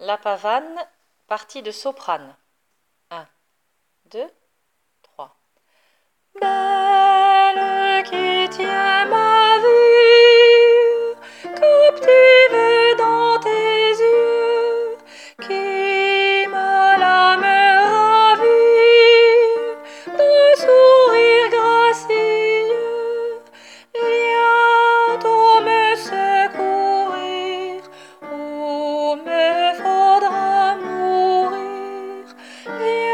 [0.00, 0.78] La pavane,
[1.26, 2.34] partie de soprane.
[3.10, 3.28] 1,
[4.06, 4.26] 2,
[32.78, 33.09] Yeah.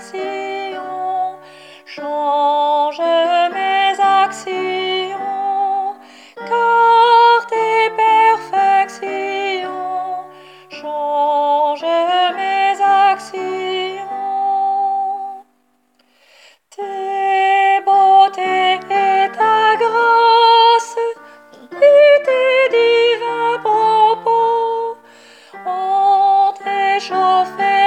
[0.00, 1.38] actions,
[1.84, 3.00] change
[3.52, 5.18] mes actions,
[6.36, 9.04] car tes perfections,
[10.70, 11.84] change
[12.38, 14.08] mes actions.
[16.70, 20.98] Tes beautés et ta grâce,
[21.72, 24.96] et tes divins propos
[25.66, 26.54] ont
[26.96, 27.79] échauffé.